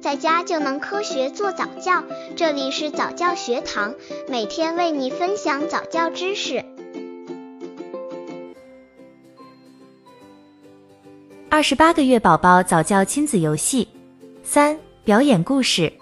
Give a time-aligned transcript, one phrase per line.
[0.00, 2.02] 在家就能科学做早教。
[2.34, 3.94] 这里是早教学堂，
[4.28, 6.64] 每天为你分享早教知识。
[11.50, 13.86] 二十八个月宝宝早教亲子游戏
[14.42, 15.92] 三：表演故事。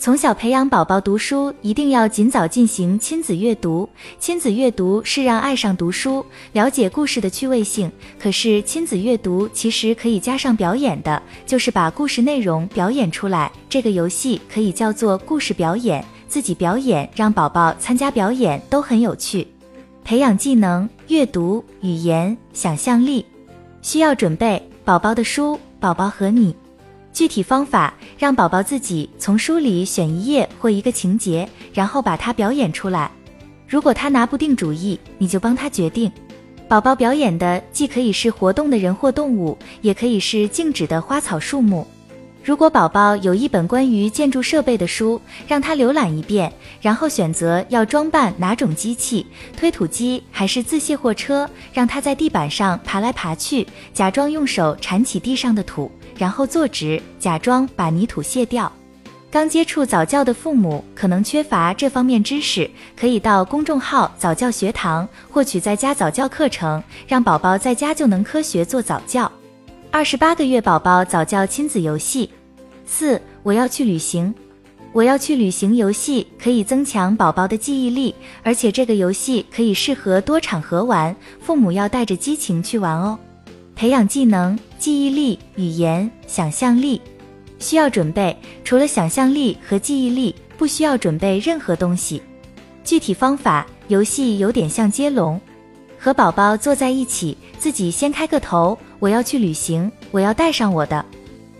[0.00, 3.88] 从小培养宝宝读书，一定要尽早进行亲子阅读。
[4.20, 7.90] 亲子阅读是让爱上读书、了解故事的趣味性。
[8.16, 13.50] 可是亲子阅读其实可以加上表演的，就是把故事内容表演出来。
[13.68, 19.44] 这个游戏可以叫做故事表演，自己表演，让宝宝参加表演，都很有趣。
[20.04, 23.26] 培养技能：阅读、语言、想象力。
[23.82, 26.54] 需要准备宝宝的书，宝宝和你。
[27.18, 33.10] 具体方法，让宝宝自己从书里选一页或一个情节，然后把它表演出来。
[33.66, 36.12] 如果他拿不定主意，你就帮他决定。
[36.68, 41.84] 宝宝表演的既可以是活动的人或动物，也可以是静止的花草树木。
[42.44, 55.90] 如果宝宝有一本关于建筑设备的书，让他浏览一遍，然后选择要装扮哪种机器，推土机还是自卸货车，让他在地板上爬来爬去，假装用手铲起地上的土。
[56.18, 58.70] 然后坐直，假装把泥土卸掉。
[59.30, 69.30] 刚接触早教的父母可能缺乏这方面知识，可以到公众号早教学堂获取在家早教课程，让宝宝在家就能科学做早教。
[69.90, 72.28] 二十八个月宝宝早教亲子游戏
[72.84, 74.34] 四，我要去旅行。
[74.94, 83.18] 我要去旅行游戏可以增强宝宝的记忆力，而且这个游戏可以适合多场合玩，父母要带着激情去玩哦。
[83.78, 84.58] 培养技能。
[84.76, 87.00] 记忆力、语言、想象力
[87.58, 92.20] 需要准备，除了想象力和记忆力，不需要准备任何东西。
[92.84, 95.40] 具体方法，游戏有点像接龙，
[95.98, 98.76] 和宝宝坐在一起，自己先开个头。
[98.98, 101.04] 我要去旅行，我要带上我的，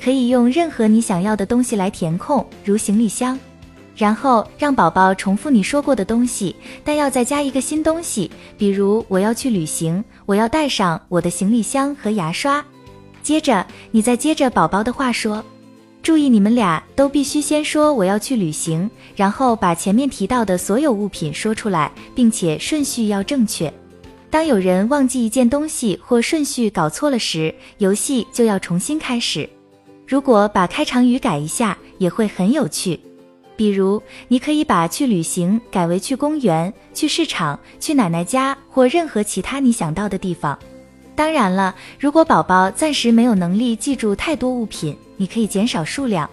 [0.00, 3.38] 可以用任何你想要的东西来填空，如行李箱。
[3.96, 12.64] 然后让宝宝重复你说过的东西，但要再加一个新东西，比如我要去旅行，我要带上我的行李箱和牙刷。
[13.22, 15.42] 接着，你再接着宝宝的话说，
[16.02, 23.72] 注意你们俩都必须先说我要去旅行，然后把前面提到的所有物品说出来，并且顺序要正确。
[24.28, 29.48] 当有人忘记一件东西或顺序搞错了时，游戏就要重新开始。
[30.06, 33.00] 如果把开场语改一下，也会很有趣。
[33.56, 40.58] 比如，你可以把去旅行改为去公园、去市场、去奶奶家或任何其他你想到的地方。
[41.16, 46.28] 当然了，如果宝宝暂时没有能力记住太多物品，你可以减少数量，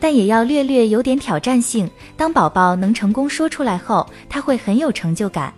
[0.00, 1.88] 但也要略略有点挑战性。
[2.16, 5.54] 当宝宝能成功说出来后，他会很有成就感。